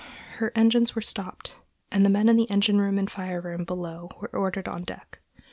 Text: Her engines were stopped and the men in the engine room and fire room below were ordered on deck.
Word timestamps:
Her 0.37 0.51
engines 0.55 0.95
were 0.95 1.01
stopped 1.03 1.61
and 1.91 2.03
the 2.03 2.09
men 2.09 2.27
in 2.27 2.35
the 2.35 2.49
engine 2.49 2.81
room 2.81 2.97
and 2.97 3.07
fire 3.07 3.39
room 3.39 3.65
below 3.65 4.09
were 4.19 4.33
ordered 4.35 4.67
on 4.67 4.83
deck. 4.83 5.21